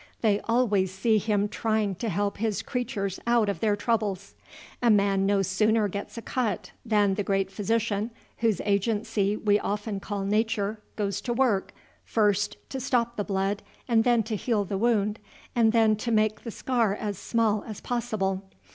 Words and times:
They 0.21 0.39
always 0.45 0.91
see 0.91 1.19
him 1.19 1.47
trying 1.47 1.93
to 1.97 2.09
help 2.09 2.37
his 2.37 2.63
creatures 2.63 3.19
out 3.27 3.49
of 3.49 3.59
their 3.59 3.75
troubles. 3.75 4.33
A 4.81 4.89
man 4.89 5.27
no 5.27 5.43
sooner 5.43 5.87
gets 5.87 6.17
a 6.17 6.23
cut, 6.23 6.71
than 6.83 7.13
the 7.13 7.23
Great 7.23 7.51
Physician, 7.51 8.09
whose 8.37 8.61
agency 8.61 9.37
we 9.37 9.59
often 9.59 9.99
call 9.99 10.23
Nature, 10.25 10.81
goes 10.95 11.21
to 11.21 11.33
work, 11.33 11.71
first 12.03 12.57
to 12.69 12.79
stop 12.79 13.15
the 13.15 13.23
blood, 13.23 13.61
and 13.87 14.03
then 14.03 14.23
to 14.23 14.35
heal 14.35 14.65
the 14.65 14.75
wound, 14.79 15.19
and 15.55 15.71
then 15.71 15.95
to 15.97 16.11
make 16.11 16.41
the 16.41 16.49
scar 16.49 16.95
as 16.95 17.19
small 17.19 17.63
as 17.67 17.79
possible. 17.79 18.49